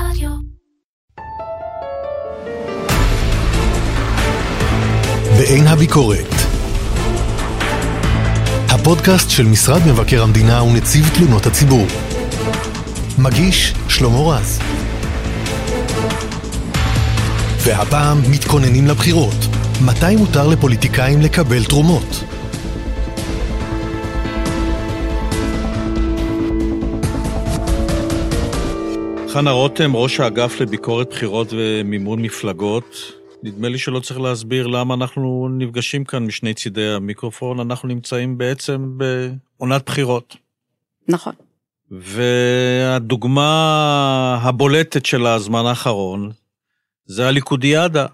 רדיו. 0.00 0.30
בעין 5.38 5.66
הביקורת. 5.66 6.34
הפודקאסט 8.68 9.30
של 9.30 9.44
משרד 9.44 9.80
מבקר 9.86 10.22
המדינה 10.22 10.62
ונציב 10.62 11.10
תלונות 11.14 11.46
הציבור. 11.46 11.86
מגיש 13.18 13.74
שלמה 13.88 14.18
רז. 14.18 14.60
והפעם 17.64 18.18
מתכוננים 18.30 18.86
לבחירות. 18.86 19.46
מתי 19.84 20.16
מותר 20.16 20.48
לפוליטיקאים 20.48 21.20
לקבל 21.20 21.64
תרומות? 21.64 22.24
חנה 29.36 29.50
רותם, 29.50 29.96
ראש 29.96 30.20
האגף 30.20 30.60
לביקורת 30.60 31.10
בחירות 31.10 31.48
ומימון 31.50 32.22
מפלגות. 32.22 33.12
נדמה 33.42 33.68
לי 33.68 33.78
שלא 33.78 34.00
צריך 34.00 34.20
להסביר 34.20 34.66
למה 34.66 34.94
אנחנו 34.94 35.48
נפגשים 35.58 36.04
כאן 36.04 36.26
משני 36.26 36.54
צידי 36.54 36.88
המיקרופון, 36.88 37.60
אנחנו 37.60 37.88
נמצאים 37.88 38.38
בעצם 38.38 38.98
בעונת 39.58 39.86
בחירות. 39.86 40.36
נכון. 41.08 41.32
והדוגמה 41.90 43.48
הבולטת 44.42 45.06
של 45.06 45.26
הזמן 45.26 45.66
האחרון 45.66 46.30
זה 47.06 47.28
הליכודיאדה. 47.28 48.06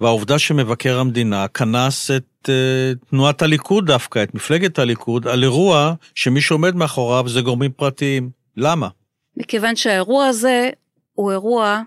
והעובדה 0.00 0.38
שמבקר 0.38 0.98
המדינה 0.98 1.48
כנס 1.48 2.10
את 2.10 2.48
uh, 2.48 3.08
תנועת 3.10 3.42
הליכוד 3.42 3.86
דווקא, 3.86 4.22
את 4.22 4.34
מפלגת 4.34 4.78
הליכוד, 4.78 5.28
על 5.28 5.42
אירוע 5.42 5.94
שמי 6.14 6.40
שעומד 6.40 6.76
מאחוריו 6.76 7.28
זה 7.28 7.40
גורמים 7.40 7.70
פרטיים. 7.72 8.30
למה? 8.56 8.88
מכיוון 9.38 9.76
שהאירוע 9.76 10.26
הזה 10.26 10.70
הוא 11.14 11.30
אירוע, 11.32 11.82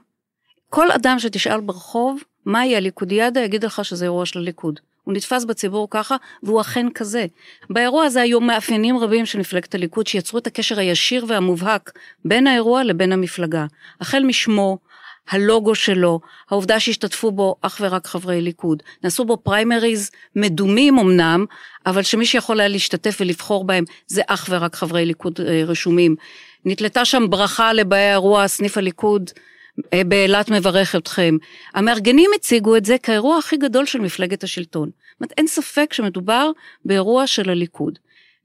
כל 0.69 0.91
אדם 0.91 1.19
שתשאל 1.19 1.61
ברחוב, 1.61 2.23
מהי 2.45 2.75
הליכודיאדה, 2.75 3.41
יגיד 3.41 3.65
לך 3.65 3.85
שזה 3.85 4.05
אירוע 4.05 4.25
של 4.25 4.39
הליכוד. 4.39 4.79
הוא 5.03 5.13
נתפס 5.13 5.43
בציבור 5.45 5.87
ככה, 5.89 6.15
והוא 6.43 6.61
אכן 6.61 6.87
כזה. 6.89 7.25
באירוע 7.69 8.05
הזה 8.05 8.21
היו 8.21 8.41
מאפיינים 8.41 8.97
רבים 8.97 9.25
של 9.25 9.39
מפלגת 9.39 9.75
הליכוד, 9.75 10.07
שיצרו 10.07 10.39
את 10.39 10.47
הקשר 10.47 10.79
הישיר 10.79 11.25
והמובהק 11.27 11.91
בין 12.25 12.47
האירוע 12.47 12.83
לבין 12.83 13.11
המפלגה. 13.11 13.65
החל 14.01 14.23
משמו, 14.23 14.77
הלוגו 15.29 15.75
שלו, 15.75 16.19
העובדה 16.49 16.79
שהשתתפו 16.79 17.31
בו 17.31 17.55
אך 17.61 17.77
ורק 17.81 18.07
חברי 18.07 18.41
ליכוד. 18.41 18.83
נעשו 19.03 19.25
בו 19.25 19.37
פריימריז 19.37 20.11
מדומים 20.35 20.99
אמנם, 20.99 21.45
אבל 21.85 22.03
שמי 22.03 22.25
שיכול 22.25 22.59
היה 22.59 22.69
להשתתף 22.69 23.17
ולבחור 23.19 23.63
בהם 23.63 23.83
זה 24.07 24.21
אך 24.27 24.45
ורק 24.49 24.75
חברי 24.75 25.05
ליכוד 25.05 25.39
אה, 25.47 25.63
רשומים. 25.65 26.15
נתלתה 26.65 27.05
שם 27.05 27.29
ברכה 27.29 27.73
לבאי 27.73 27.99
האירוע, 27.99 28.47
סניף 28.47 28.77
הליכוד 28.77 29.29
אה, 29.93 30.03
באילת 30.03 30.49
מברך 30.49 30.95
אתכם. 30.95 31.37
המארגנים 31.73 32.31
הציגו 32.35 32.75
את 32.75 32.85
זה 32.85 32.97
כאירוע 32.97 33.37
הכי 33.37 33.57
גדול 33.57 33.85
של 33.85 33.99
מפלגת 33.99 34.43
השלטון. 34.43 34.89
זאת 34.89 35.21
אומרת, 35.21 35.33
אין 35.37 35.47
ספק 35.47 35.93
שמדובר 35.93 36.51
באירוע 36.85 37.27
של 37.27 37.49
הליכוד. 37.49 37.99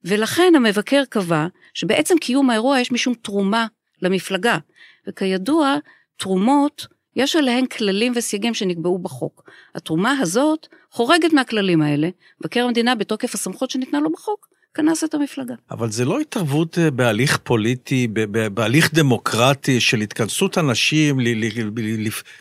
ולכן 0.05 0.53
המבקר 0.57 1.03
קבע 1.09 1.47
שבעצם 1.75 2.19
קיום 2.19 2.51
האירוע 2.51 2.81
יש 2.81 2.93
משום 2.93 3.15
תרומה 3.15 3.67
למפלגה. 4.03 4.59
וכידוע, 5.07 5.77
תרומות, 6.17 6.87
יש 7.17 7.37
עליהן 7.37 7.67
כללים 7.67 8.13
וסייגים 8.17 8.55
שנקבעו 8.55 8.99
בחוק. 8.99 9.51
התרומה 9.75 10.19
הזאת 10.21 10.67
חורגת 10.91 11.33
מהכללים 11.33 11.83
האלה, 11.83 12.09
מבקר 12.41 12.65
המדינה 12.65 12.95
בתוקף 12.95 13.35
הסמכות 13.35 13.71
שניתנה 13.71 14.01
לו 14.01 14.13
בחוק, 14.13 14.49
כנס 14.77 15.05
את 15.05 15.15
המפלגה. 15.15 15.55
אבל 15.71 15.91
זה 15.91 16.05
לא 16.05 16.21
התערבות 16.21 16.79
אה, 16.79 16.91
בהליך 16.91 17.37
פוליטי, 17.37 18.09
בהליך 18.55 18.95
דמוקרטי 18.95 19.81
של 19.81 20.01
התכנסות 20.01 20.59
אנשים 20.59 21.19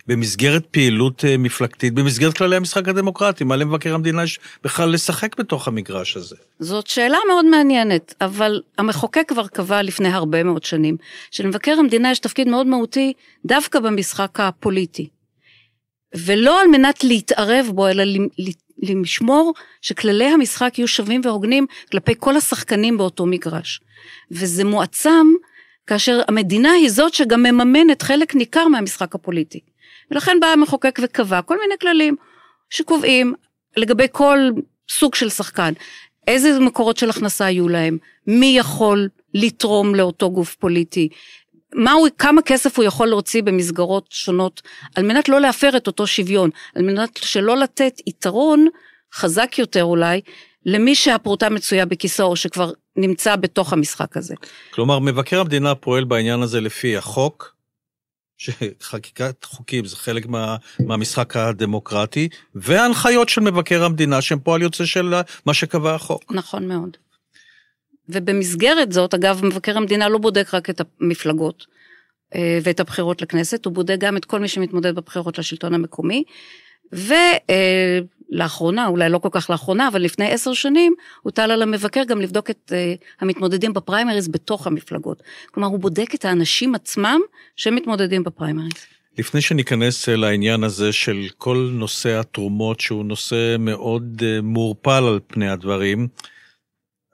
במסגרת 0.08 0.66
פעילות 0.72 1.26
אה, 1.26 1.38
מפלגתית, 1.38 1.94
במסגרת 1.94 2.38
כללי 2.38 2.56
המשחק 2.56 2.88
הדמוקרטי, 2.88 3.44
מה 3.44 3.56
למבקר 3.56 3.94
המדינה 3.94 4.24
יש 4.24 4.40
בכלל 4.64 4.90
לשחק 4.90 5.40
בתוך 5.40 5.68
המגרש 5.68 6.18
הזה? 6.18 6.36
זאת 6.60 6.88
שאלה 6.88 7.18
מאוד 7.28 7.46
מעניינת, 7.46 8.14
אבל 8.22 8.62
המחוקק 8.78 9.24
כבר 9.28 9.48
קבע 9.48 9.82
לפני 9.82 10.08
הרבה 10.08 10.44
מאוד 10.44 10.64
שנים, 10.64 10.98
שלמבקר 11.32 11.76
המדינה 11.80 12.12
יש 12.12 12.20
תפקיד 12.20 12.48
מאוד 12.48 12.68
מהותי 12.68 13.14
דווקא 13.46 13.80
במשחק 13.80 14.40
הפוליטי. 14.40 15.08
ולא 16.16 16.62
על 16.62 16.68
מנת 16.68 17.04
להתערב 17.04 17.66
בו, 17.74 17.88
אלא 17.88 18.04
לשמור 18.94 19.54
שכללי 19.82 20.26
המשחק 20.26 20.74
יהיו 20.78 20.88
שווים 20.88 21.22
והוגנים 21.24 21.66
כלפי 21.92 22.14
כל 22.20 22.38
השחקנים 22.38 22.98
באותו 22.98 23.26
מגרש. 23.26 23.82
וזה 24.32 24.64
מועצם 24.64 25.28
כאשר 25.88 26.22
המדינה 26.28 26.72
היא 26.72 26.90
זאת 26.90 27.14
שגם 27.14 27.44
מממנת 27.44 28.02
חלק 28.02 28.36
ניכר 28.36 28.68
מהמשחק 28.68 29.16
הפוליטי. 29.16 29.60
ולכן 30.12 30.38
בא 30.42 30.48
המחוקק 30.48 31.00
וקבע 31.04 31.42
כל 31.42 31.58
מיני 31.60 31.76
כללים 31.82 32.16
שקובעים 32.70 33.34
לגבי 33.78 34.06
כל 34.12 34.38
סוג 34.90 35.16
של 35.16 35.30
שחקן, 35.30 35.74
איזה 36.28 36.60
מקורות 36.60 36.98
של 36.98 37.10
הכנסה 37.10 37.50
יהיו 37.50 37.70
להם, 37.70 37.98
מי 38.28 38.56
יכול 38.58 39.10
לתרום 39.34 39.96
לאותו 39.96 40.32
גוף 40.32 40.56
פוליטי, 40.56 41.10
הוא, 41.94 42.08
כמה 42.18 42.42
כסף 42.42 42.78
הוא 42.78 42.86
יכול 42.86 43.08
להוציא 43.08 43.44
במסגרות 43.44 44.06
שונות, 44.10 44.62
על 44.96 45.06
מנת 45.06 45.30
לא 45.30 45.42
להפר 45.42 45.78
את 45.78 45.88
אותו 45.88 46.08
שוויון, 46.08 46.50
על 46.76 46.84
מנת 46.84 47.18
שלא 47.18 47.58
לתת 47.58 47.94
יתרון 48.08 48.68
חזק 49.14 49.60
יותר 49.60 49.84
אולי, 49.84 50.22
למי 50.66 50.96
שהפרוטה 50.96 51.50
מצויה 51.50 51.86
בכיסו, 51.86 52.24
או 52.24 52.36
שכבר 52.36 52.72
נמצא 52.96 53.36
בתוך 53.36 53.74
המשחק 53.74 54.18
הזה. 54.18 54.36
כלומר, 54.72 55.00
מבקר 55.00 55.40
המדינה 55.40 55.76
פועל 55.76 56.04
בעניין 56.04 56.42
הזה 56.42 56.62
לפי 56.62 56.98
החוק, 56.98 57.56
שחקיקת 58.38 59.44
חוקים 59.44 59.86
זה 59.86 59.96
חלק 59.96 60.26
מה, 60.26 60.56
מהמשחק 60.80 61.36
הדמוקרטי, 61.36 62.30
והנחיות 62.56 63.30
של 63.30 63.42
מבקר 63.42 63.84
המדינה 63.84 64.22
שהם 64.22 64.40
פועל 64.40 64.62
יוצא 64.62 64.86
של 64.86 65.14
מה 65.46 65.54
שקבע 65.54 65.96
החוק. 65.96 66.32
נכון 66.32 66.68
מאוד. 66.68 66.98
ובמסגרת 68.10 68.92
זאת, 68.92 69.14
אגב, 69.14 69.46
מבקר 69.46 69.78
המדינה 69.78 70.10
לא 70.10 70.18
בודק 70.18 70.54
רק 70.54 70.70
את 70.70 70.82
המפלגות 71.02 71.66
אה, 72.36 72.60
ואת 72.64 72.80
הבחירות 72.80 73.22
לכנסת, 73.22 73.66
הוא 73.66 73.74
בודק 73.74 73.96
גם 74.00 74.18
את 74.18 74.26
כל 74.26 74.40
מי 74.40 74.48
שמתמודד 74.48 74.96
בבחירות 74.96 75.38
לשלטון 75.38 75.74
המקומי. 75.74 76.24
ולאחרונה, 78.32 78.84
אה, 78.84 78.88
אולי 78.88 79.10
לא 79.10 79.18
כל 79.18 79.30
כך 79.32 79.50
לאחרונה, 79.50 79.88
אבל 79.88 80.02
לפני 80.02 80.32
עשר 80.32 80.54
שנים, 80.54 80.94
הוטל 81.22 81.52
על 81.52 81.62
המבקר 81.62 82.04
גם 82.04 82.22
לבדוק 82.22 82.50
את 82.50 82.72
אה, 82.76 82.94
המתמודדים 83.22 83.74
בפריימריז 83.74 84.28
בתוך 84.28 84.68
המפלגות. 84.68 85.24
כלומר, 85.52 85.70
הוא 85.70 85.80
בודק 85.80 86.16
את 86.16 86.26
האנשים 86.26 86.76
עצמם 86.76 87.20
שמתמודדים 87.56 88.24
בפריימריז. 88.24 88.74
לפני 89.18 89.42
שניכנס 89.42 90.10
לעניין 90.10 90.64
הזה 90.64 90.94
של 90.94 91.28
כל 91.38 91.70
נושא 91.74 92.20
התרומות, 92.20 92.80
שהוא 92.80 93.06
נושא 93.06 93.56
מאוד 93.60 94.24
מעורפל 94.44 95.04
על 95.04 95.20
פני 95.28 95.50
הדברים, 95.50 96.08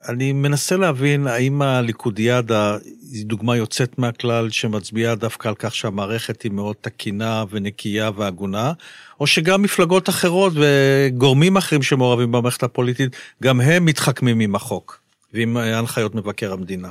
אני 0.10 0.34
מנסה 0.34 0.78
להבין 0.78 1.28
האם 1.28 1.62
הליכודיאדה 1.62 2.78
היא 3.12 3.26
דוגמה 3.26 3.58
יוצאת 3.58 4.00
מהכלל 4.00 4.50
שמצביעה 4.50 5.16
דווקא 5.16 5.48
על 5.48 5.56
כך 5.56 5.76
שהמערכת 5.76 6.42
היא 6.42 6.52
מאוד 6.52 6.76
תקינה 6.82 7.44
ונקייה 7.50 8.10
והגונה, 8.16 8.74
או 9.20 9.28
שגם 9.28 9.62
מפלגות 9.62 10.10
אחרות 10.10 10.54
וגורמים 10.56 11.58
אחרים 11.58 11.82
שמעורבים 11.82 12.32
במערכת 12.32 12.64
הפוליטית, 12.64 13.16
גם 13.44 13.62
הם 13.62 13.86
מתחכמים 13.86 14.40
עם 14.40 14.56
החוק 14.56 15.02
ועם 15.34 15.58
הנחיות 15.58 16.16
מבקר 16.16 16.54
המדינה. 16.54 16.90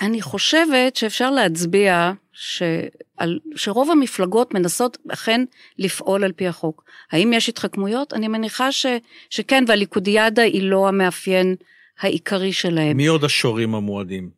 אני 0.00 0.22
חושבת 0.22 0.96
שאפשר 0.96 1.30
להצביע 1.30 2.12
ש... 2.32 2.62
על... 3.16 3.38
שרוב 3.56 3.90
המפלגות 3.90 4.54
מנסות 4.54 4.98
אכן 5.08 5.44
לפעול 5.78 6.24
על 6.24 6.32
פי 6.32 6.48
החוק. 6.48 6.84
האם 7.12 7.32
יש 7.32 7.48
התחכמויות? 7.48 8.14
אני 8.14 8.28
מניחה 8.28 8.72
ש... 8.72 8.86
שכן, 9.30 9.64
והליכודיאדה 9.68 10.42
היא 10.42 10.62
לא 10.62 10.88
המאפיין 10.88 11.56
העיקרי 12.00 12.52
שלהם. 12.52 12.96
מי 12.96 13.06
עוד 13.06 13.24
השורים 13.24 13.74
המועדים? 13.74 14.30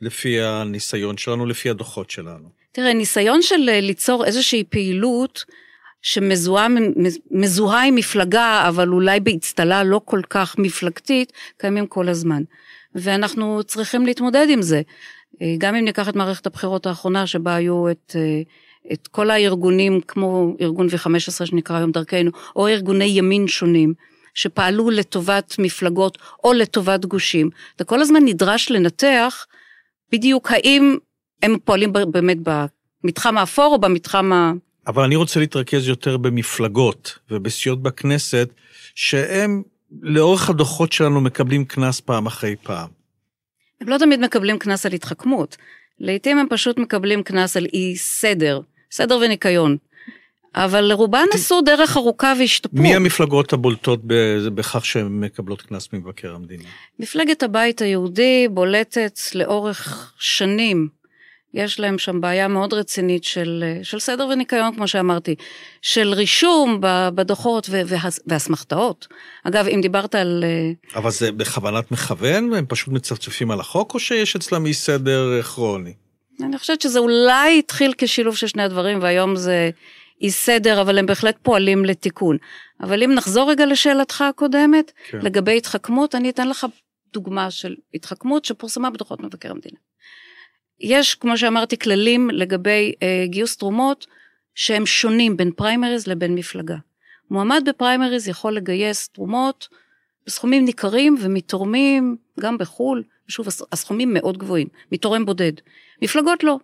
לפי 0.00 0.40
הניסיון 0.40 1.16
שלנו, 1.16 1.46
לפי 1.46 1.70
הדוחות 1.70 2.10
שלנו. 2.10 2.48
תראה, 2.72 2.92
ניסיון 2.92 3.42
של 3.42 3.68
אה, 3.68 3.80
ליצור 3.80 4.24
איזושהי 4.24 4.64
פעילות 4.64 5.44
שמזוהה 6.02 7.84
עם 7.86 7.94
מפלגה, 7.94 8.68
אבל 8.68 8.88
אולי 8.88 9.20
באצטלה 9.20 9.84
לא 9.84 10.00
כל 10.04 10.20
כך 10.30 10.58
מפלגתית, 10.58 11.32
קיימים 11.56 11.86
כל 11.86 12.08
הזמן. 12.08 12.42
ואנחנו 12.94 13.62
צריכים 13.64 14.06
להתמודד 14.06 14.46
עם 14.50 14.62
זה. 14.62 14.82
אה, 15.42 15.54
גם 15.58 15.74
אם 15.74 15.84
ניקח 15.84 16.08
את 16.08 16.16
מערכת 16.16 16.46
הבחירות 16.46 16.86
האחרונה, 16.86 17.26
שבה 17.26 17.54
היו 17.54 17.90
את... 17.90 18.16
אה, 18.16 18.42
את 18.92 19.08
כל 19.08 19.30
הארגונים, 19.30 20.00
כמו 20.00 20.56
ארגון 20.60 20.86
V15 20.86 21.46
שנקרא 21.46 21.76
היום 21.76 21.90
דרכנו, 21.90 22.30
או 22.56 22.68
ארגוני 22.68 23.04
ימין 23.04 23.48
שונים, 23.48 23.94
שפעלו 24.38 24.90
לטובת 24.90 25.54
מפלגות 25.58 26.18
או 26.44 26.52
לטובת 26.52 27.04
גושים. 27.04 27.50
אתה 27.76 27.84
כל 27.84 28.00
הזמן 28.00 28.20
נדרש 28.24 28.70
לנתח 28.70 29.46
בדיוק 30.12 30.50
האם 30.52 30.96
הם 31.42 31.56
פועלים 31.64 31.92
באמת 31.92 32.36
במתחם 33.04 33.38
האפור 33.38 33.74
או 33.74 33.78
במתחם 33.78 34.32
ה... 34.32 34.52
אבל 34.86 35.04
אני 35.04 35.16
רוצה 35.16 35.40
להתרכז 35.40 35.88
יותר 35.88 36.16
במפלגות 36.16 37.18
ובסיעות 37.30 37.82
בכנסת, 37.82 38.48
שהם 38.94 39.62
לאורך 40.02 40.50
הדוחות 40.50 40.92
שלנו 40.92 41.20
מקבלים 41.20 41.64
קנס 41.64 42.00
פעם 42.00 42.26
אחרי 42.26 42.56
פעם. 42.62 42.88
הם 43.80 43.88
לא 43.88 43.98
תמיד 43.98 44.20
מקבלים 44.20 44.58
קנס 44.58 44.86
על 44.86 44.92
התחכמות. 44.92 45.56
לעתים 46.00 46.38
הם 46.38 46.46
פשוט 46.50 46.78
מקבלים 46.78 47.22
קנס 47.22 47.56
על 47.56 47.64
אי 47.72 47.96
סדר, 47.96 48.60
סדר 48.90 49.16
וניקיון. 49.16 49.76
אבל 50.54 50.80
לרובן 50.80 51.26
עשו 51.32 51.60
דרך 51.60 51.96
ארוכה 51.96 52.32
והשתפרו. 52.38 52.82
מי 52.82 52.96
המפלגות 52.96 53.52
הבולטות 53.52 54.00
בכך 54.54 54.84
שהן 54.84 55.20
מקבלות 55.20 55.62
קנס 55.62 55.88
ממבקר 55.92 56.34
המדינה? 56.34 56.64
מפלגת 56.98 57.42
הבית 57.42 57.82
היהודי 57.82 58.48
בולטת 58.50 59.18
לאורך 59.34 60.12
שנים. 60.18 60.98
יש 61.54 61.80
להם 61.80 61.98
שם 61.98 62.20
בעיה 62.20 62.48
מאוד 62.48 62.72
רצינית 62.72 63.24
של, 63.24 63.64
של 63.82 63.98
סדר 63.98 64.26
וניקיון, 64.26 64.74
כמו 64.74 64.88
שאמרתי, 64.88 65.34
של 65.82 66.12
רישום 66.12 66.78
בדוחות 67.14 67.70
ואסמכתאות. 68.26 69.06
אגב, 69.44 69.66
אם 69.66 69.80
דיברת 69.80 70.14
על... 70.14 70.44
אה, 70.46 70.98
אבל 71.00 71.10
זה 71.10 71.32
בכוונת 71.32 71.90
מכוון, 71.90 72.52
והם 72.52 72.64
פשוט 72.68 72.88
מצפצפים 72.88 73.50
על 73.50 73.60
החוק, 73.60 73.94
או 73.94 74.00
שיש 74.00 74.36
אצלם 74.36 74.66
אי 74.66 74.74
סדר 74.74 75.42
כרוני? 75.42 75.92
אני 76.42 76.58
חושבת 76.58 76.80
שזה 76.80 76.98
אולי 76.98 77.58
התחיל 77.58 77.94
כשילוב 77.98 78.36
של 78.36 78.46
שני 78.46 78.62
הדברים, 78.62 78.98
והיום 79.02 79.36
זה 79.36 79.70
אי 80.20 80.30
סדר, 80.30 80.80
אבל 80.80 80.98
הם 80.98 81.06
בהחלט 81.06 81.36
פועלים 81.42 81.84
לתיקון. 81.84 82.36
אבל 82.80 83.02
אם 83.02 83.14
נחזור 83.14 83.50
רגע 83.50 83.66
לשאלתך 83.66 84.22
הקודמת, 84.22 84.92
כן. 85.08 85.18
לגבי 85.22 85.56
התחכמות, 85.56 86.14
אני 86.14 86.30
אתן 86.30 86.48
לך 86.48 86.66
דוגמה 87.12 87.50
של 87.50 87.74
התחכמות 87.94 88.44
שפורסמה 88.44 88.90
בדוחות 88.90 89.20
מבקר 89.20 89.50
המדינה. 89.50 89.78
יש, 90.80 91.14
כמו 91.14 91.38
שאמרתי, 91.38 91.78
כללים 91.78 92.30
לגבי 92.30 92.92
אה, 93.02 93.24
גיוס 93.26 93.56
תרומות 93.56 94.06
שהם 94.54 94.86
שונים 94.86 95.36
בין 95.36 95.52
פריימריז 95.52 96.06
לבין 96.06 96.34
מפלגה. 96.34 96.76
מועמד 97.30 97.62
בפריימריז 97.66 98.28
יכול 98.28 98.54
לגייס 98.56 99.08
תרומות 99.08 99.68
בסכומים 100.26 100.64
ניכרים 100.64 101.16
ומתורמים 101.20 102.16
גם 102.40 102.58
בחו"ל, 102.58 103.02
ושוב, 103.28 103.46
הסכומים 103.72 104.14
מאוד 104.14 104.38
גבוהים, 104.38 104.68
מתורם 104.92 105.26
בודד. 105.26 105.52
מפלגות 106.02 106.44
לא. 106.44 106.58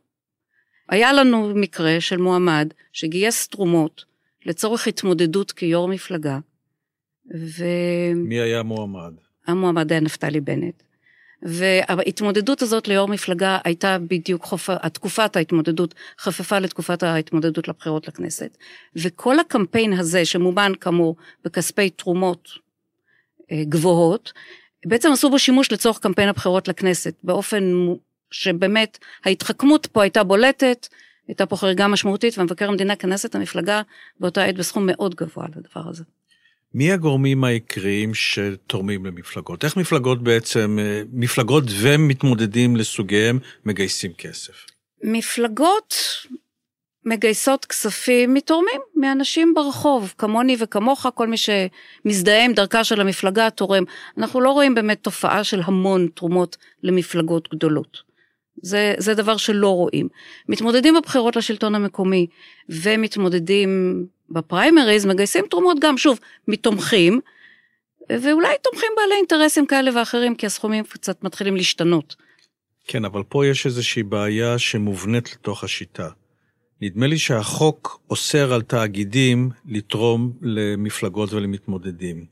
היה 0.88 1.12
לנו 1.12 1.52
מקרה 1.54 2.00
של 2.00 2.16
מועמד 2.16 2.68
שגייס 2.92 3.48
תרומות 3.48 4.04
לצורך 4.46 4.86
התמודדות 4.86 5.52
כיו"ר 5.52 5.88
מפלגה, 5.88 6.38
ו... 7.34 7.64
מי 8.14 8.40
היה 8.40 8.60
המועמד? 8.60 9.12
המועמד 9.46 9.92
היה 9.92 10.00
נפתלי 10.00 10.40
בנט. 10.40 10.82
וההתמודדות 11.44 12.62
הזאת 12.62 12.88
ליו"ר 12.88 13.06
מפלגה 13.06 13.58
הייתה 13.64 13.98
בדיוק, 13.98 14.44
חופ... 14.44 14.70
תקופת 14.70 15.36
ההתמודדות 15.36 15.94
חפפה 16.18 16.58
לתקופת 16.58 17.02
ההתמודדות 17.02 17.68
לבחירות 17.68 18.08
לכנסת. 18.08 18.56
וכל 18.96 19.38
הקמפיין 19.38 19.92
הזה, 19.92 20.24
שמומן 20.24 20.72
כאמור 20.80 21.16
בכספי 21.44 21.90
תרומות 21.90 22.48
אה, 23.52 23.62
גבוהות, 23.64 24.32
בעצם 24.86 25.12
עשו 25.12 25.30
בו 25.30 25.38
שימוש 25.38 25.72
לצורך 25.72 25.98
קמפיין 25.98 26.28
הבחירות 26.28 26.68
לכנסת, 26.68 27.14
באופן 27.22 27.72
שבאמת 28.34 28.98
ההתחכמות 29.24 29.86
פה 29.86 30.02
הייתה 30.02 30.24
בולטת, 30.24 30.88
הייתה 31.28 31.46
פה 31.46 31.56
חריגה 31.56 31.88
משמעותית, 31.88 32.38
ומבקר 32.38 32.68
המדינה 32.68 32.96
כנס 32.96 33.26
את 33.26 33.34
המפלגה 33.34 33.82
באותה 34.20 34.44
עת 34.44 34.56
בסכום 34.56 34.86
מאוד 34.86 35.14
גבוה 35.14 35.46
לדבר 35.56 35.88
הזה. 35.88 36.04
מי 36.74 36.92
הגורמים 36.92 37.44
העיקריים 37.44 38.14
שתורמים 38.14 39.06
למפלגות? 39.06 39.64
איך 39.64 39.76
מפלגות 39.76 40.22
בעצם, 40.22 40.78
אה, 40.80 41.02
מפלגות 41.12 41.64
ומתמודדים 41.80 42.76
לסוגיהם 42.76 43.38
מגייסים 43.64 44.12
כסף? 44.12 44.66
מפלגות 45.02 45.94
מגייסות 47.04 47.64
כספים 47.64 48.34
מתורמים, 48.34 48.80
מאנשים 48.96 49.54
ברחוב, 49.54 50.14
כמוני 50.18 50.56
וכמוך, 50.58 51.06
כל 51.14 51.28
מי 51.28 51.36
שמזדהה 51.36 52.44
עם 52.44 52.52
דרכה 52.52 52.84
של 52.84 53.00
המפלגה 53.00 53.50
תורם. 53.50 53.84
אנחנו 54.18 54.40
לא 54.40 54.50
רואים 54.50 54.74
באמת 54.74 55.02
תופעה 55.02 55.44
של 55.44 55.60
המון 55.64 56.08
תרומות 56.14 56.56
למפלגות 56.82 57.48
גדולות. 57.54 58.13
זה, 58.62 58.94
זה 58.98 59.14
דבר 59.14 59.36
שלא 59.36 59.68
רואים. 59.68 60.08
מתמודדים 60.48 60.94
בבחירות 60.94 61.36
לשלטון 61.36 61.74
המקומי 61.74 62.26
ומתמודדים 62.68 64.04
בפריימריז, 64.30 65.06
מגייסים 65.06 65.44
תרומות 65.50 65.80
גם, 65.80 65.98
שוב, 65.98 66.18
מתומכים, 66.48 67.20
ואולי 68.10 68.54
תומכים 68.62 68.90
בעלי 68.96 69.14
אינטרסים 69.14 69.66
כאלה 69.66 69.90
ואחרים, 69.94 70.34
כי 70.34 70.46
הסכומים 70.46 70.84
קצת 70.84 71.24
מתחילים 71.24 71.56
להשתנות. 71.56 72.16
כן, 72.86 73.04
אבל 73.04 73.22
פה 73.28 73.46
יש 73.46 73.66
איזושהי 73.66 74.02
בעיה 74.02 74.58
שמובנית 74.58 75.32
לתוך 75.32 75.64
השיטה. 75.64 76.08
נדמה 76.80 77.06
לי 77.06 77.18
שהחוק 77.18 78.00
אוסר 78.10 78.52
על 78.52 78.62
תאגידים 78.62 79.50
לתרום 79.66 80.32
למפלגות 80.42 81.32
ולמתמודדים. 81.32 82.24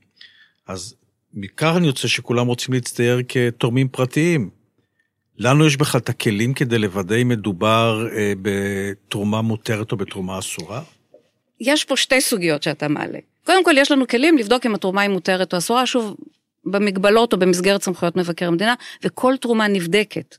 אז 0.67 0.95
מכך 1.33 1.73
אני 1.77 1.87
רוצה 1.87 2.07
שכולם 2.07 2.47
רוצים 2.47 2.73
להצטייר 2.73 3.21
כתורמים 3.29 3.87
פרטיים. 3.87 4.49
לנו 5.43 5.65
יש 5.65 5.77
בכלל 5.77 6.01
את 6.01 6.09
הכלים 6.09 6.53
כדי 6.53 6.77
לוודא 6.77 7.15
אם 7.15 7.27
מדובר 7.27 8.07
אה, 8.15 8.33
בתרומה 8.41 9.41
מותרת 9.41 9.91
או 9.91 9.97
בתרומה 9.97 10.39
אסורה? 10.39 10.81
יש 11.59 11.83
פה 11.83 11.97
שתי 11.97 12.21
סוגיות 12.21 12.63
שאתה 12.63 12.87
מעלה. 12.87 13.19
קודם 13.45 13.63
כל, 13.63 13.73
יש 13.77 13.91
לנו 13.91 14.07
כלים 14.07 14.37
לבדוק 14.37 14.65
אם 14.65 14.75
התרומה 14.75 15.01
היא 15.01 15.09
מותרת 15.09 15.53
או 15.53 15.57
אסורה, 15.57 15.85
שוב, 15.85 16.15
במגבלות 16.65 17.33
או 17.33 17.37
במסגרת 17.37 17.83
סמכויות 17.83 18.15
מבקר 18.15 18.47
המדינה, 18.47 18.73
וכל 19.03 19.37
תרומה 19.37 19.67
נבדקת. 19.67 20.37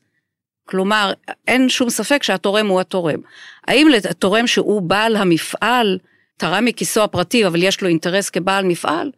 כלומר, 0.69 1.13
אין 1.49 1.69
שום 1.69 1.91
ספק 1.91 2.23
שהתורם 2.23 2.67
הוא 2.67 2.81
התורם. 2.81 3.21
האם 3.67 3.89
לתורם 3.89 4.47
שהוא 4.47 4.83
בעל 4.83 5.17
המפעל, 5.17 5.99
תרם 6.37 6.65
מכיסו 6.65 7.03
הפרטי, 7.03 7.47
אבל 7.47 7.63
יש 7.63 7.81
לו 7.81 7.89
אינטרס 7.89 8.31
כבעל 8.31 8.65
מפעל? 8.65 9.11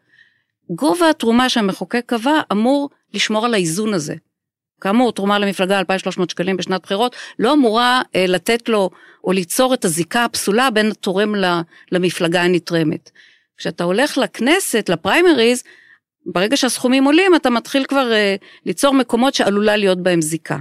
גובה 0.70 1.10
התרומה 1.10 1.48
שהמחוקק 1.48 2.02
קבע 2.06 2.40
אמור 2.52 2.90
לשמור 3.14 3.46
על 3.46 3.54
האיזון 3.54 3.94
הזה. 3.94 4.14
כאמור, 4.80 5.12
תרומה 5.12 5.38
למפלגה 5.38 5.78
2,300 5.78 6.30
שקלים 6.30 6.56
בשנת 6.56 6.82
בחירות, 6.82 7.16
לא 7.38 7.52
אמורה 7.52 8.02
אה, 8.14 8.26
לתת 8.26 8.68
לו 8.68 8.90
או 9.24 9.32
ליצור 9.32 9.74
את 9.74 9.84
הזיקה 9.84 10.24
הפסולה 10.24 10.70
בין 10.70 10.90
התורם 10.90 11.34
למפלגה 11.92 12.42
הנתרמת. 12.42 13.10
כשאתה 13.56 13.84
הולך 13.84 14.18
לכנסת, 14.18 14.88
לפריימריז, 14.88 15.62
ברגע 16.26 16.56
שהסכומים 16.56 17.04
עולים, 17.04 17.34
אתה 17.36 17.50
מתחיל 17.50 17.84
כבר 17.84 18.12
אה, 18.12 18.36
ליצור 18.66 18.94
מקומות 18.94 19.34
שעלולה 19.34 19.76
להיות 19.76 20.02
בהם 20.02 20.22
זיקה. 20.22 20.58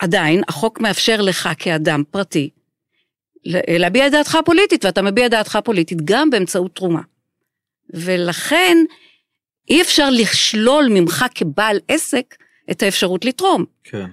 עדיין, 0.00 0.42
החוק 0.48 0.80
מאפשר 0.80 1.20
לך 1.20 1.48
כאדם 1.58 2.02
פרטי 2.10 2.50
להביע 3.46 4.06
את 4.06 4.12
דעתך 4.12 4.34
הפוליטית, 4.34 4.84
ואתה 4.84 5.02
מביע 5.02 5.26
את 5.26 5.30
דעתך 5.30 5.56
הפוליטית 5.56 5.98
גם 6.04 6.30
באמצעות 6.30 6.74
תרומה. 6.74 7.00
ולכן, 7.94 8.76
אי 9.70 9.82
אפשר 9.82 10.10
לשלול 10.10 10.86
ממך 10.90 11.24
כבעל 11.34 11.78
עסק 11.88 12.34
את 12.70 12.82
האפשרות 12.82 13.24
לתרום. 13.24 13.64
כן. 13.84 14.06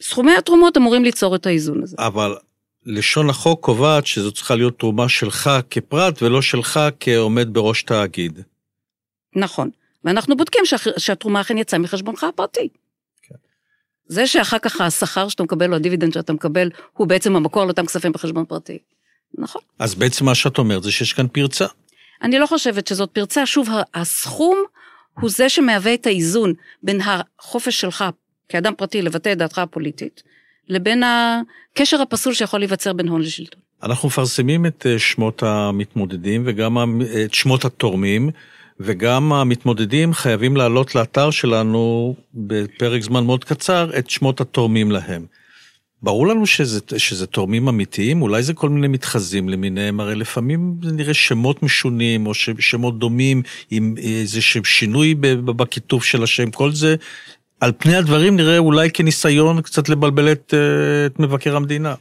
סכומי 0.00 0.36
התרומות 0.36 0.76
אמורים 0.76 1.04
ליצור 1.04 1.34
את 1.34 1.46
האיזון 1.46 1.82
הזה. 1.82 1.96
אבל 1.98 2.36
לשון 2.86 3.30
החוק 3.30 3.64
קובעת 3.64 4.06
שזו 4.06 4.32
צריכה 4.32 4.54
להיות 4.54 4.78
תרומה 4.78 5.08
שלך 5.08 5.50
כפרט 5.70 6.22
ולא 6.22 6.42
שלך 6.42 6.80
כעומד 7.00 7.48
בראש 7.52 7.82
תאגיד. 7.82 8.40
נכון, 9.36 9.70
ואנחנו 10.04 10.36
בודקים 10.36 10.64
שה, 10.64 10.76
שהתרומה 10.98 11.40
אכן 11.40 11.58
יצאה 11.58 11.78
מחשבונך 11.78 12.24
הפרטי. 12.24 12.68
כן. 13.22 13.34
זה 14.06 14.26
שאחר 14.26 14.58
כך 14.58 14.80
השכר 14.80 15.28
שאתה 15.28 15.42
מקבל 15.42 15.70
או 15.70 15.76
הדיבידנד 15.76 16.12
שאתה 16.12 16.32
מקבל 16.32 16.70
הוא 16.92 17.06
בעצם 17.06 17.36
המקור 17.36 17.64
לאותם 17.64 17.86
כספים 17.86 18.12
בחשבון 18.12 18.44
פרטי. 18.44 18.78
נכון. 19.34 19.62
אז 19.78 19.94
בעצם 19.94 20.24
מה 20.24 20.34
שאת 20.34 20.58
אומרת 20.58 20.82
זה 20.82 20.92
שיש 20.92 21.12
כאן 21.12 21.26
פרצה. 21.28 21.66
אני 22.22 22.38
לא 22.38 22.46
חושבת 22.46 22.86
שזאת 22.86 23.10
פרצה, 23.10 23.46
שוב, 23.46 23.68
הסכום 23.94 24.64
הוא 25.20 25.30
זה 25.30 25.48
שמהווה 25.48 25.94
את 25.94 26.06
האיזון 26.06 26.52
בין 26.82 27.00
החופש 27.00 27.80
שלך 27.80 28.04
כאדם 28.48 28.72
פרטי 28.76 29.02
לבטא 29.02 29.32
את 29.32 29.38
דעתך 29.38 29.58
הפוליטית, 29.58 30.22
לבין 30.68 31.02
הקשר 31.02 32.02
הפסול 32.02 32.34
שיכול 32.34 32.60
להיווצר 32.60 32.92
בין 32.92 33.08
הון 33.08 33.20
לשלטון. 33.20 33.60
אנחנו 33.82 34.08
מפרסמים 34.08 34.66
את 34.66 34.86
אה, 34.86 34.98
שמות 34.98 35.42
המתמודדים 35.42 36.42
וגם 36.46 37.00
את 37.24 37.34
שמות 37.34 37.64
התורמים, 37.64 38.30
וגם 38.80 39.32
המתמודדים 39.32 40.12
חייבים 40.12 40.56
לעלות 40.56 40.94
לאתר 40.94 41.30
שלנו 41.30 42.14
בפרק 42.34 43.02
זמן 43.02 43.24
מאוד 43.24 43.44
קצר 43.44 43.90
את 43.98 44.10
שמות 44.10 44.40
התורמים 44.40 44.90
להם. 44.90 45.26
ברור 46.02 46.26
לנו 46.26 46.46
שזה, 46.46 46.80
שזה 46.96 47.26
תורמים 47.26 47.68
אמיתיים, 47.68 48.22
אולי 48.22 48.42
זה 48.42 48.54
כל 48.54 48.68
מיני 48.68 48.88
מתחזים 48.88 49.48
למיניהם, 49.48 50.00
הרי 50.00 50.14
לפעמים 50.14 50.74
זה 50.82 50.92
נראה 50.92 51.14
שמות 51.14 51.62
משונים 51.62 52.26
או 52.26 52.34
שמות 52.34 52.98
דומים 52.98 53.42
עם 53.70 53.94
איזה 53.98 54.40
שינוי 54.64 55.14
בכיתוב 55.44 56.04
של 56.04 56.22
השם, 56.22 56.50
כל 56.50 56.72
זה 56.72 56.96
על 57.60 57.72
פני 57.78 57.96
הדברים 57.96 58.36
נראה 58.36 58.58
אולי 58.58 58.90
כניסיון 58.90 59.62
קצת 59.62 59.88
לבלבל 59.88 60.32
את, 60.32 60.54
אה, 60.54 61.06
את 61.06 61.18
מבקר 61.18 61.56
המדינה. 61.56 61.94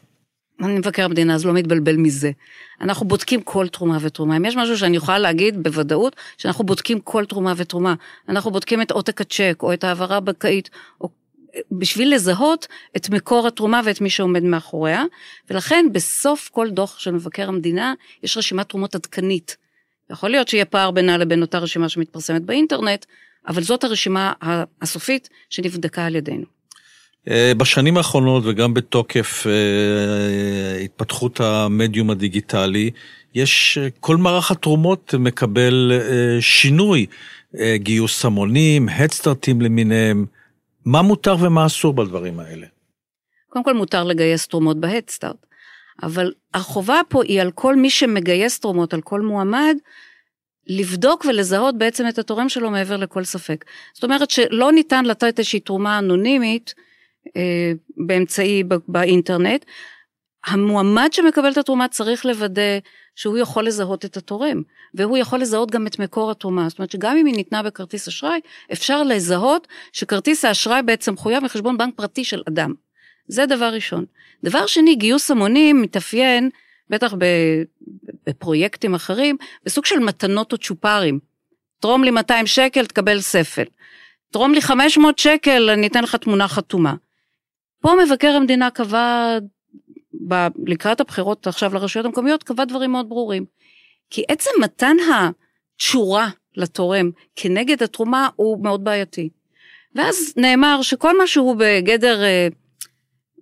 אני 0.62 0.80
מבקר 0.80 1.06
המדינה, 1.06 1.36
אז 1.36 1.46
לא 1.46 1.54
מתבלבל 1.54 1.96
מזה. 1.98 2.32
אנחנו 2.82 3.08
בודקים 3.08 3.42
כל 3.42 3.68
תרומה 3.68 3.98
ותרומה. 4.02 4.38
אם 4.38 4.46
יש 4.46 4.56
משהו 4.56 4.78
שאני 4.78 4.98
יכולה 4.98 5.20
להגיד 5.20 5.64
בוודאות, 5.64 6.16
שאנחנו 6.38 6.64
בודקים 6.64 7.00
כל 7.00 7.26
תרומה 7.26 7.54
ותרומה. 7.58 7.96
אנחנו 8.30 8.52
בודקים 8.52 8.82
את 8.82 8.92
עותק 8.92 9.22
הצ'ק, 9.22 9.60
או 9.64 9.74
את 9.74 9.84
העברה 9.84 10.18
הבנקאית, 10.18 10.70
או 11.02 11.10
בשביל 11.72 12.16
לזהות 12.16 12.68
את 12.98 13.10
מקור 13.10 13.48
התרומה 13.48 13.82
ואת 13.86 14.02
מי 14.02 14.10
שעומד 14.10 14.44
מאחוריה, 14.44 15.04
ולכן 15.50 15.86
בסוף 15.92 16.50
כל 16.54 16.70
דוח 16.70 17.00
של 17.00 17.12
מבקר 17.12 17.48
המדינה 17.48 17.94
יש 18.24 18.38
רשימת 18.38 18.70
תרומות 18.70 18.96
עדכנית. 18.96 19.58
יכול 20.10 20.30
להיות 20.30 20.48
שיהיה 20.48 20.66
פער 20.66 20.92
בינה 20.92 21.18
לבין 21.18 21.42
אותה 21.42 21.58
רשימה 21.58 21.90
שמתפרסמת 21.90 22.42
באינטרנט, 22.42 23.06
אבל 23.48 23.64
זאת 23.64 23.84
הרשימה 23.84 24.34
הסופית 24.82 25.30
שנבדקה 25.50 26.06
על 26.06 26.16
ידינו. 26.16 26.46
אה, 27.30 27.52
בשנים 27.58 27.98
האחרונות 27.98 28.44
וגם 28.46 28.74
בתוקף 28.74 29.48
אה, 29.48 30.84
התפתחות 30.84 31.40
המדיום 31.40 32.10
הדיגיטלי, 32.10 32.92
יש, 33.36 33.78
כל 34.00 34.18
מערך 34.18 34.52
התרומות 34.52 35.14
מקבל 35.20 35.92
שינוי, 36.40 37.06
גיוס 37.76 38.26
המונים, 38.26 38.90
הדסטארטים 38.90 39.62
למיניהם, 39.62 40.26
מה 40.88 41.02
מותר 41.02 41.36
ומה 41.40 41.66
אסור 41.66 41.94
בדברים 41.94 42.40
האלה? 42.40 42.68
קודם 43.50 43.66
כל 43.66 43.74
מותר 43.74 44.04
לגייס 44.04 44.48
תרומות 44.48 44.80
בהדסטארט, 44.80 45.46
אבל 46.04 46.34
החובה 46.54 47.02
פה 47.10 47.24
היא 47.24 47.42
על 47.42 47.52
כל 47.52 47.76
מי 47.76 47.90
שמגייס 47.90 48.60
תרומות, 48.60 48.94
על 48.94 49.02
כל 49.02 49.22
מועמד, 49.22 49.76
לבדוק 50.68 51.26
ולזהות 51.26 51.78
בעצם 51.78 52.08
את 52.10 52.20
התורם 52.20 52.50
שלו 52.50 52.70
מעבר 52.72 52.98
לכל 52.98 53.24
ספק. 53.24 53.66
זאת 53.94 54.04
אומרת 54.04 54.30
שלא 54.30 54.72
ניתן 54.72 55.06
לתת 55.06 55.40
איזושהי 55.40 55.60
תרומה 55.60 56.00
אנונימית 56.00 56.74
אה, 57.38 57.72
באמצעי 58.08 58.64
באינטרנט. 58.88 59.66
המועמד 60.46 61.10
שמקבל 61.12 61.52
את 61.52 61.58
התרומה 61.58 61.88
צריך 61.88 62.26
לוודא 62.26 62.80
שהוא 63.16 63.38
יכול 63.38 63.66
לזהות 63.66 64.06
את 64.06 64.18
התורם, 64.18 64.62
והוא 64.94 65.18
יכול 65.18 65.40
לזהות 65.40 65.72
גם 65.72 65.88
את 65.88 66.00
מקור 66.00 66.32
התרומה. 66.32 66.70
זאת 66.70 66.80
אומרת 66.80 66.92
שגם 66.92 67.18
אם 67.18 67.26
היא 67.26 67.36
ניתנה 67.36 67.64
בכרטיס 67.64 68.08
אשראי, 68.08 68.40
אפשר 68.72 69.04
לזהות 69.04 69.68
שכרטיס 69.94 70.46
האשראי 70.46 70.82
בעצם 70.82 71.18
חויב 71.18 71.44
מחשבון 71.44 71.78
בנק 71.78 71.94
פרטי 71.96 72.24
של 72.24 72.44
אדם. 72.48 72.74
זה 73.28 73.46
דבר 73.46 73.74
ראשון. 73.74 74.06
דבר 74.44 74.66
שני, 74.66 74.96
גיוס 74.96 75.32
המונים 75.32 75.82
מתאפיין 75.82 76.50
בטח 76.90 77.14
בפרויקטים 78.28 78.96
אחרים, 78.96 79.38
בסוג 79.66 79.86
של 79.86 80.00
מתנות 80.00 80.54
או 80.54 80.58
צ'ופרים. 80.58 81.20
תרום 81.80 82.04
לי 82.04 82.12
200 82.12 82.48
שקל, 82.48 82.86
תקבל 82.86 83.22
ספל. 83.22 83.64
תרום 84.32 84.54
לי 84.54 84.62
500 84.62 85.20
שקל, 85.20 85.70
אני 85.70 85.88
אתן 85.88 86.04
לך 86.04 86.16
תמונה 86.16 86.48
חתומה. 86.48 86.94
פה 87.82 87.94
מבקר 88.06 88.28
המדינה 88.28 88.70
קבע, 88.70 89.38
ב, 90.28 90.48
לקראת 90.66 91.00
הבחירות 91.00 91.48
עכשיו 91.48 91.74
לרשויות 91.74 92.06
המקומיות, 92.06 92.44
קבע 92.44 92.66
דברים 92.66 92.92
מאוד 92.92 93.10
ברורים. 93.10 93.46
כי 94.10 94.24
עצם 94.28 94.52
מתן 94.62 94.96
התשורה 95.14 96.30
לתורם 96.56 97.12
כנגד 97.36 97.84
התרומה 97.84 98.30
הוא 98.36 98.64
מאוד 98.64 98.84
בעייתי. 98.84 99.30
ואז 99.96 100.34
נאמר 100.38 100.82
שכל 100.82 101.18
מה 101.18 101.28
שהוא 101.28 101.56
בגדר 101.60 102.24
אה, 102.24 102.48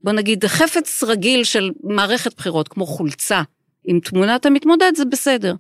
בוא 0.04 0.12
נגיד, 0.12 0.46
חפץ 0.46 1.04
רגיל 1.04 1.44
של 1.44 1.72
מערכת 1.84 2.34
בחירות, 2.38 2.68
כמו 2.68 2.86
חולצה 2.86 3.42
עם 3.88 4.00
תמונת 4.00 4.46
המתמודד, 4.46 4.92
זה 4.96 5.06
בסדר. 5.06 5.56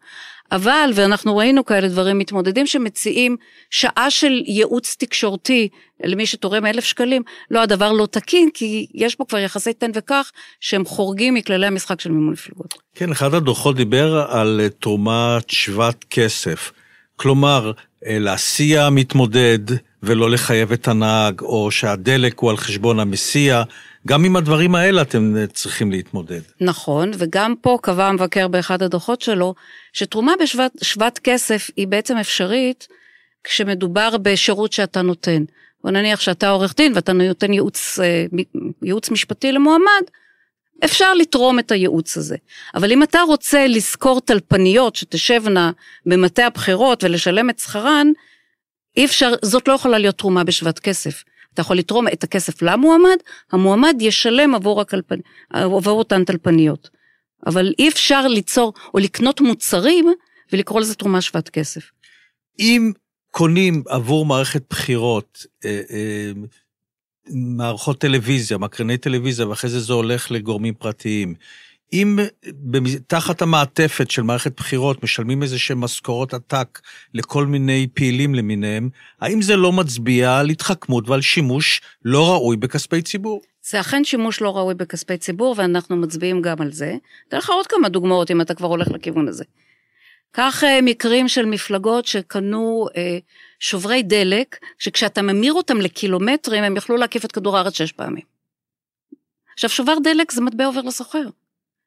אבל, 0.51 0.91
ואנחנו 0.95 1.37
ראינו 1.37 1.65
כאלה 1.65 1.87
דברים, 1.87 2.17
מתמודדים 2.17 2.67
שמציעים 2.67 3.37
שעה 3.69 4.11
של 4.11 4.41
ייעוץ 4.45 4.95
תקשורתי 4.99 5.69
למי 6.03 6.25
שתורם 6.25 6.65
אלף 6.65 6.83
שקלים, 6.83 7.21
לא, 7.51 7.61
הדבר 7.61 7.91
לא 7.91 8.05
תקין, 8.05 8.49
כי 8.53 8.87
יש 8.93 9.15
פה 9.15 9.25
כבר 9.25 9.37
יחסי 9.37 9.73
תן 9.73 9.91
וקח 9.93 10.31
שהם 10.59 10.85
חורגים 10.85 11.33
מכללי 11.33 11.67
המשחק 11.67 12.01
של 12.01 12.11
מימון 12.11 12.33
מפלגות. 12.33 12.73
כן, 12.95 13.11
אחד 13.11 13.33
הדוחות 13.33 13.75
דיבר 13.75 14.25
על 14.29 14.61
תרומת 14.79 15.49
שוות 15.49 16.05
כסף. 16.09 16.71
כלומר, 17.15 17.71
להסיע 18.05 18.89
מתמודד 18.89 19.59
ולא 20.03 20.29
לחייב 20.29 20.71
את 20.71 20.87
הנהג, 20.87 21.41
או 21.41 21.71
שהדלק 21.71 22.39
הוא 22.39 22.49
על 22.49 22.57
חשבון 22.57 22.99
המסיע, 22.99 23.63
גם 24.07 24.25
עם 24.25 24.35
הדברים 24.35 24.75
האלה 24.75 25.01
אתם 25.01 25.35
צריכים 25.53 25.91
להתמודד. 25.91 26.41
נכון, 26.61 27.11
וגם 27.17 27.55
פה 27.61 27.77
קבע 27.81 28.05
המבקר 28.07 28.47
באחד 28.47 28.83
הדוחות 28.83 29.21
שלו, 29.21 29.55
שתרומה 29.93 30.33
בשוות 30.41 31.19
כסף 31.23 31.69
היא 31.75 31.87
בעצם 31.87 32.17
אפשרית 32.17 32.87
כשמדובר 33.43 34.17
בשירות 34.17 34.73
שאתה 34.73 35.01
נותן. 35.01 35.43
בוא 35.83 35.91
נניח 35.91 36.19
שאתה 36.19 36.49
עורך 36.49 36.75
דין 36.77 36.91
ואתה 36.95 37.13
נותן 37.13 37.53
ייעוץ, 37.53 37.99
אה, 37.99 38.25
ייעוץ 38.83 39.09
משפטי 39.09 39.51
למועמד, 39.51 40.03
אפשר 40.85 41.13
לתרום 41.13 41.59
את 41.59 41.71
הייעוץ 41.71 42.17
הזה. 42.17 42.35
אבל 42.75 42.91
אם 42.91 43.03
אתה 43.03 43.21
רוצה 43.21 43.67
לשכור 43.67 44.21
טלפניות 44.21 44.95
שתשבנה 44.95 45.71
במטה 46.05 46.45
הבחירות 46.45 47.03
ולשלם 47.03 47.49
את 47.49 47.59
שכרן, 47.59 48.11
אי 48.97 49.05
אפשר, 49.05 49.33
זאת 49.41 49.67
לא 49.67 49.73
יכולה 49.73 49.97
להיות 49.97 50.17
תרומה 50.17 50.43
בשוות 50.43 50.79
כסף. 50.79 51.23
אתה 51.55 51.61
יכול 51.61 51.77
לתרום 51.77 52.07
את 52.07 52.23
הכסף 52.23 52.61
למועמד, 52.61 53.17
המועמד 53.51 53.95
ישלם 53.99 54.55
עבור, 54.55 54.81
הקלפנ... 54.81 55.19
עבור 55.49 55.99
אותן 55.99 56.23
טלפניות. 56.23 56.89
אבל 57.45 57.73
אי 57.79 57.89
אפשר 57.89 58.27
ליצור 58.27 58.73
או 58.93 58.99
לקנות 58.99 59.41
מוצרים 59.41 60.05
ולקרוא 60.53 60.81
לזה 60.81 60.95
תרומה 60.95 61.21
שוות 61.21 61.49
כסף. 61.49 61.91
אם 62.59 62.91
קונים 63.31 63.83
עבור 63.87 64.25
מערכת 64.25 64.63
בחירות, 64.69 65.45
אה, 65.65 65.81
אה, 65.91 66.31
מערכות 67.29 67.99
טלוויזיה, 67.99 68.57
מקרני 68.57 68.97
טלוויזיה, 68.97 69.47
ואחרי 69.47 69.69
זה 69.69 69.79
זה 69.79 69.93
הולך 69.93 70.31
לגורמים 70.31 70.73
פרטיים, 70.73 71.35
אם 71.95 72.19
תחת 73.07 73.41
המעטפת 73.41 74.11
של 74.11 74.21
מערכת 74.21 74.57
בחירות 74.57 75.03
משלמים 75.03 75.43
איזה 75.43 75.59
שהם 75.59 75.79
משכורות 75.81 76.33
עתק 76.33 76.81
לכל 77.13 77.45
מיני 77.45 77.87
פעילים 77.93 78.35
למיניהם, 78.35 78.89
האם 79.21 79.41
זה 79.41 79.55
לא 79.55 79.71
מצביע 79.71 80.37
על 80.37 80.49
התחכמות 80.49 81.09
ועל 81.09 81.21
שימוש 81.21 81.81
לא 82.05 82.31
ראוי 82.31 82.57
בכספי 82.57 83.01
ציבור? 83.01 83.41
זה 83.69 83.79
אכן 83.79 84.03
שימוש 84.03 84.41
לא 84.41 84.57
ראוי 84.57 84.73
בכספי 84.73 85.17
ציבור, 85.17 85.55
ואנחנו 85.57 85.95
מצביעים 85.95 86.41
גם 86.41 86.61
על 86.61 86.71
זה. 86.71 86.95
אתן 87.27 87.37
לך 87.37 87.49
עוד 87.49 87.67
כמה 87.67 87.89
דוגמאות 87.89 88.31
אם 88.31 88.41
אתה 88.41 88.53
כבר 88.53 88.67
הולך 88.67 88.87
לכיוון 88.91 89.27
הזה. 89.27 89.43
קח 90.31 90.63
אה, 90.63 90.79
מקרים 90.81 91.27
של 91.27 91.45
מפלגות 91.45 92.05
שקנו 92.05 92.87
אה, 92.97 93.17
שוברי 93.59 94.03
דלק, 94.03 94.57
שכשאתה 94.79 95.21
ממיר 95.21 95.53
אותם 95.53 95.77
לקילומטרים, 95.77 96.63
הם 96.63 96.77
יכלו 96.77 96.97
להקיף 96.97 97.25
את 97.25 97.31
כדור 97.31 97.57
הארץ 97.57 97.73
שש 97.73 97.91
פעמים. 97.91 98.23
עכשיו, 99.53 99.69
שובר 99.69 99.95
דלק 100.03 100.31
זה 100.31 100.41
מטבע 100.41 100.65
עובר 100.65 100.81
לסוחר. 100.81 101.23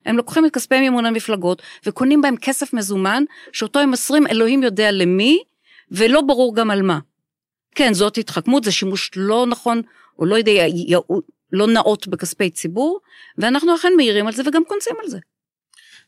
הם 0.07 0.17
לוקחים 0.17 0.47
את 0.47 0.55
כספי 0.55 0.81
מימון 0.81 1.07
המפלגות 1.07 1.63
וקונים 1.87 2.23
בהם 2.23 2.37
כסף 2.37 2.73
מזומן, 2.73 3.25
שאותו 3.53 3.79
הם 3.79 3.91
מסרים 3.91 4.27
אלוהים 4.27 4.63
יודע 4.63 4.91
למי, 4.91 5.39
ולא 5.91 6.21
ברור 6.21 6.55
גם 6.57 6.71
על 6.71 6.83
מה. 6.83 6.99
כן, 7.75 7.95
זאת 7.95 8.19
התחכמות, 8.19 8.65
זה 8.65 8.73
שימוש 8.73 9.11
לא 9.17 9.47
נכון, 9.47 9.83
או 10.19 10.27
לא 10.27 10.37
יודע, 10.37 10.65
לא 11.53 11.67
נאות 11.67 12.09
בכספי 12.09 12.51
ציבור, 12.51 13.01
ואנחנו 13.39 13.75
אכן 13.75 13.93
מעירים 13.97 14.27
על 14.27 14.33
זה 14.33 14.43
וגם 14.47 14.63
קונסים 14.69 14.95
על 15.03 15.09
זה. 15.09 15.19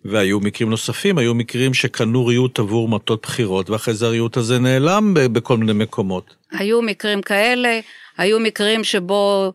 והיו 0.04 0.40
מקרים 0.40 0.70
נוספים, 0.70 1.18
היו 1.18 1.35
מקרים 1.35 1.75
שקנו 1.75 2.26
ריהוט 2.26 2.59
עבור 2.59 2.88
מטות 2.88 3.23
בחירות, 3.23 3.70
ואחרי 3.70 3.94
זה 3.94 4.06
הריהוט 4.06 4.37
הזה 4.37 4.59
נעלם 4.59 5.14
בכל 5.14 5.56
מיני 5.56 5.73
מקומות. 5.73 6.35
היו 6.52 6.82
מקרים 6.82 7.23
כאלה, 7.23 7.80
היו 8.18 8.40
מקרים 8.40 8.85
שבו 8.85 9.52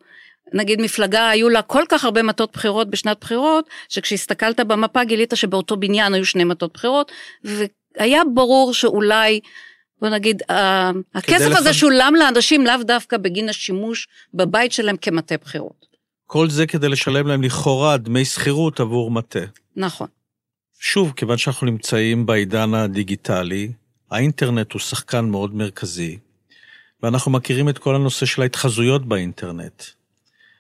נגיד 0.54 0.82
מפלגה 0.82 1.30
היו 1.30 1.50
לה 1.50 1.62
כל 1.62 1.84
כך 1.90 2.06
הרבה 2.06 2.24
מטות 2.24 2.54
בחירות 2.54 2.90
בשנת 2.90 3.18
בחירות, 3.22 3.70
שכשהסתכלת 3.90 4.60
במפה 4.60 5.04
גילית 5.04 5.34
שבאותו 5.36 5.78
בניין 5.78 6.14
היו 6.14 6.26
שני 6.26 6.44
מטות 6.44 6.74
בחירות, 6.74 7.12
והיה 7.44 8.22
ברור 8.34 8.74
שאולי, 8.74 9.40
בוא 10.02 10.10
נגיד, 10.10 10.42
הכסף 11.16 11.52
הזה 11.58 11.70
לח... 11.70 11.76
שולם 11.76 12.14
לאנשים 12.20 12.66
לאו 12.66 12.84
דווקא 12.84 13.18
בגין 13.18 13.50
השימוש 13.50 14.08
בבית 14.34 14.72
שלהם 14.72 14.98
כמטה 14.98 15.36
בחירות. 15.38 15.86
כל 16.28 16.50
זה 16.50 16.68
כדי 16.68 16.90
לשלם 16.90 17.28
להם 17.28 17.44
לכאורה 17.44 17.98
דמי 17.98 18.26
שכירות 18.26 18.80
עבור 18.80 19.12
מטה. 19.12 19.40
נכון. 19.76 20.08
שוב, 20.80 21.14
כיוון 21.16 21.38
שאנחנו 21.38 21.68
נמצאים 21.68 22.26
בעידן 22.26 22.74
הדיגיטלי, 22.74 23.72
האינטרנט 24.12 24.72
הוא 24.74 24.80
שחקן 24.80 25.26
מאוד 25.26 25.56
מרכזי, 25.56 26.18
ואנחנו 27.04 27.32
מכירים 27.32 27.70
את 27.70 27.78
כל 27.78 27.96
הנושא 27.96 28.26
של 28.26 28.42
ההתחזויות 28.42 29.06
באינטרנט. 29.06 29.84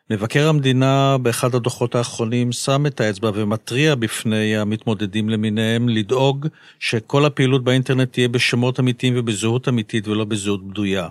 מבקר 0.10 0.50
המדינה 0.50 1.18
באחד 1.22 1.56
הדוחות 1.56 1.96
האחרונים 1.96 2.52
שם 2.52 2.86
את 2.86 3.02
האצבע 3.02 3.32
ומתריע 3.34 3.96
בפני 3.96 4.58
המתמודדים 4.58 5.30
למיניהם 5.30 5.90
לדאוג 5.90 6.48
שכל 6.80 7.26
הפעילות 7.26 7.64
באינטרנט 7.64 8.14
תהיה 8.14 8.28
בשמות 8.28 8.80
אמיתיים 8.80 9.14
ובזהות 9.18 9.68
אמיתית 9.70 10.08
ולא 10.08 10.26
בזהות 10.26 10.68
בדויה. 10.68 11.08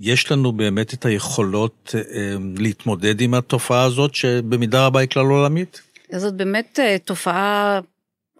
יש 0.00 0.32
לנו 0.32 0.52
באמת 0.52 0.94
את 0.94 1.04
היכולות 1.04 1.94
אה, 1.94 2.36
להתמודד 2.56 3.20
עם 3.20 3.34
התופעה 3.34 3.84
הזאת, 3.84 4.14
שבמידה 4.14 4.86
רבה 4.86 5.00
היא 5.00 5.08
כלל 5.08 5.26
עולמית? 5.26 5.80
זאת 6.16 6.34
באמת 6.34 6.78
אה, 6.82 6.96
תופעה 7.04 7.80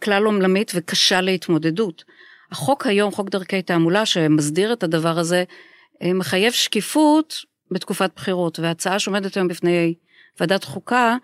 כלל 0.02 0.24
עולמית 0.24 0.72
וקשה 0.74 1.20
להתמודדות. 1.20 2.04
החוק 2.50 2.86
היום, 2.86 3.12
חוק 3.12 3.28
דרכי 3.28 3.62
תעמולה, 3.62 4.06
שמסדיר 4.06 4.72
את 4.72 4.82
הדבר 4.82 5.18
הזה, 5.18 5.44
אה, 6.02 6.12
מחייב 6.12 6.52
שקיפות 6.52 7.53
בתקופת 7.74 8.10
בחירות, 8.16 8.58
וההצעה 8.58 8.98
שעומדת 8.98 9.36
היום 9.36 9.48
בפני 9.48 9.94
ועדת 10.40 10.64
חוקה, 10.64 11.16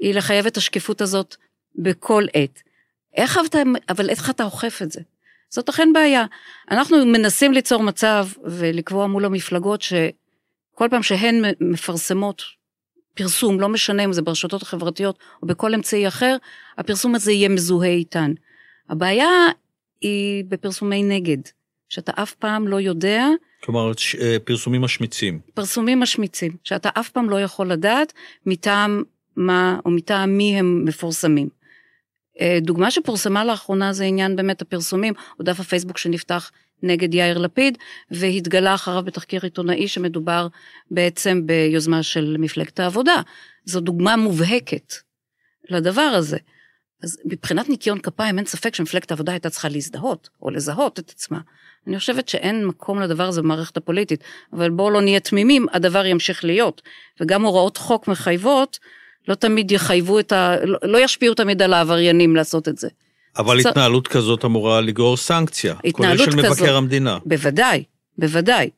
היא 0.00 0.14
לחייב 0.14 0.46
את 0.46 0.56
השקיפות 0.56 1.00
הזאת 1.00 1.36
בכל 1.76 2.24
עת. 2.34 2.62
איך 3.16 3.38
אתה, 3.46 3.58
אבל 3.88 4.10
איך 4.10 4.30
אתה 4.30 4.44
אוכף 4.44 4.78
את 4.82 4.92
זה? 4.92 5.00
זאת 5.50 5.68
אכן 5.68 5.92
בעיה. 5.92 6.24
אנחנו 6.70 7.06
מנסים 7.06 7.52
ליצור 7.52 7.82
מצב 7.82 8.28
ולקבוע 8.44 9.06
מול 9.06 9.24
המפלגות 9.24 9.82
שכל 9.82 10.88
פעם 10.90 11.02
שהן 11.02 11.44
מפרסמות 11.60 12.42
פרסום, 13.14 13.60
לא 13.60 13.68
משנה 13.68 14.04
אם 14.04 14.12
זה 14.12 14.22
ברשתות 14.22 14.62
החברתיות 14.62 15.18
או 15.42 15.46
בכל 15.46 15.74
אמצעי 15.74 16.08
אחר, 16.08 16.36
הפרסום 16.78 17.14
הזה 17.14 17.32
יהיה 17.32 17.48
מזוהה 17.48 17.88
איתן. 17.90 18.32
הבעיה 18.88 19.28
היא 20.00 20.44
בפרסומי 20.48 21.02
נגד, 21.02 21.38
שאתה 21.88 22.12
אף 22.16 22.34
פעם 22.34 22.68
לא 22.68 22.80
יודע 22.80 23.26
כלומר, 23.64 23.92
אה, 24.20 24.36
פרסומים 24.44 24.80
משמיצים. 24.80 25.40
פרסומים 25.54 26.00
משמיצים, 26.00 26.52
שאתה 26.64 26.88
אף 26.94 27.10
פעם 27.10 27.30
לא 27.30 27.40
יכול 27.40 27.72
לדעת 27.72 28.12
מטעם 28.46 29.02
מה 29.36 29.78
או 29.86 29.90
מטעם 29.90 30.36
מי 30.36 30.58
הם 30.58 30.84
מפורסמים. 30.84 31.48
אה, 32.40 32.58
דוגמה 32.62 32.90
שפורסמה 32.90 33.44
לאחרונה 33.44 33.92
זה 33.92 34.04
עניין 34.04 34.36
באמת 34.36 34.62
הפרסומים, 34.62 35.14
או 35.38 35.44
דף 35.44 35.60
הפייסבוק 35.60 35.98
שנפתח 35.98 36.50
נגד 36.82 37.14
יאיר 37.14 37.38
לפיד, 37.38 37.78
והתגלה 38.10 38.74
אחריו 38.74 39.02
בתחקיר 39.02 39.40
עיתונאי 39.42 39.88
שמדובר 39.88 40.48
בעצם 40.90 41.46
ביוזמה 41.46 42.02
של 42.02 42.36
מפלגת 42.38 42.80
העבודה. 42.80 43.20
זו 43.64 43.80
דוגמה 43.80 44.16
מובהקת 44.16 44.94
לדבר 45.70 46.00
הזה. 46.00 46.38
אז 47.04 47.18
מבחינת 47.24 47.68
ניקיון 47.68 47.98
כפיים 47.98 48.38
אין 48.38 48.46
ספק 48.46 48.74
שמפלגת 48.74 49.10
העבודה 49.10 49.32
הייתה 49.32 49.50
צריכה 49.50 49.68
להזדהות 49.68 50.28
או 50.42 50.50
לזהות 50.50 50.98
את 50.98 51.10
עצמה. 51.10 51.38
אני 51.86 51.98
חושבת 51.98 52.28
שאין 52.28 52.66
מקום 52.66 53.00
לדבר 53.00 53.28
הזה 53.28 53.42
במערכת 53.42 53.76
הפוליטית, 53.76 54.24
אבל 54.52 54.70
בואו 54.70 54.90
לא 54.90 55.00
נהיה 55.00 55.20
תמימים, 55.20 55.66
הדבר 55.72 56.06
ימשיך 56.06 56.44
להיות. 56.44 56.82
וגם 57.20 57.42
הוראות 57.42 57.76
חוק 57.76 58.08
מחייבות, 58.08 58.78
לא 59.28 59.34
תמיד 59.34 59.70
יחייבו 59.70 60.18
את 60.18 60.32
ה... 60.32 60.56
לא, 60.64 60.78
לא 60.82 60.98
ישפיעו 60.98 61.34
תמיד 61.34 61.62
על 61.62 61.72
העבריינים 61.72 62.36
לעשות 62.36 62.68
את 62.68 62.78
זה. 62.78 62.88
אבל 63.38 63.62
צ... 63.62 63.66
התנהלות 63.66 64.08
כזאת 64.08 64.44
אמורה 64.44 64.80
לגרור 64.80 65.16
סנקציה, 65.16 65.74
כולל 65.92 66.18
של 66.18 66.30
מבקר 66.30 66.50
כזאת, 66.50 66.68
המדינה. 66.68 67.18
בוודאי, 67.24 67.84
בוודאי. 68.18 68.70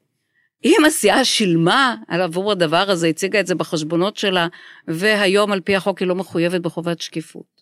אם 0.64 0.84
הסיעה 0.86 1.24
שילמה 1.24 1.94
על 2.08 2.22
עבור 2.22 2.52
הדבר 2.52 2.90
הזה, 2.90 3.06
הציגה 3.08 3.40
את 3.40 3.46
זה 3.46 3.54
בחשבונות 3.54 4.16
שלה, 4.16 4.46
והיום 4.88 5.52
על 5.52 5.60
פי 5.60 5.76
החוק 5.76 5.98
היא 5.98 6.08
לא 6.08 6.14
מחויבת 6.14 6.60
בחובת 6.60 7.00
שקיפות. 7.00 7.55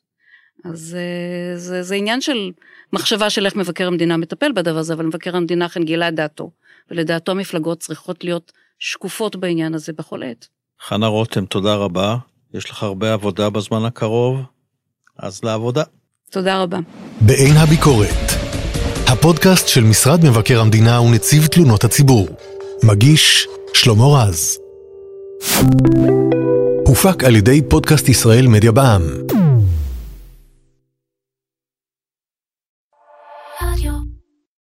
אז 0.65 0.79
זה, 0.79 1.03
זה, 1.57 1.83
זה 1.83 1.95
עניין 1.95 2.21
של 2.21 2.51
מחשבה 2.93 3.31
של 3.31 3.47
איך 3.47 3.57
מבקר 3.57 3.87
המדינה 3.87 4.17
מטפל 4.17 4.53
בדבר 4.53 4.79
הזה, 4.79 4.95
אבל 4.95 5.07
מבקר 5.07 5.37
המדינה 5.37 5.67
אכן 5.67 5.85
גילה 5.85 6.09
את 6.09 6.15
דעתו, 6.15 6.51
ולדעתו 6.91 7.33
המפלגות 7.33 7.79
צריכות 7.79 8.25
להיות 8.25 8.53
שקופות 8.79 9.37
בעניין 9.37 9.75
הזה 9.75 9.93
בכל 9.93 10.23
עת. 10.23 10.47
חנה 10.81 11.07
רותם, 11.07 11.47
תודה 11.47 11.75
רבה. 11.75 12.17
יש 12.55 12.71
לך 12.71 12.83
הרבה 12.83 13.13
עבודה 13.13 13.51
בזמן 13.51 13.85
הקרוב, 13.85 14.41
אז 15.19 15.45
לעבודה. 15.45 15.83
תודה 16.31 16.63
רבה. 16.63 16.79
בעין 17.21 17.57
הביקורת, 17.57 18.09
הפודקאסט 19.09 19.69
של 19.69 19.85
משרד 19.85 20.25
מבקר 20.25 20.61
המדינה 20.61 21.01
ונציב 21.01 21.47
תלונות 21.47 21.85
הציבור. 21.85 22.29
מגיש 22.85 23.49
שלמה 23.75 24.05
רז. 24.05 24.59
הופק 26.87 27.25
על 27.25 27.37
ידי 27.37 27.63
פודקאסט 27.69 28.09
ישראל 28.09 28.47
מדיה 28.47 28.73
בע"מ. 28.73 29.44